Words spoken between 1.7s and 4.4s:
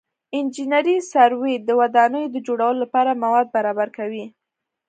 ودانیو د جوړولو لپاره مواد برابر کوي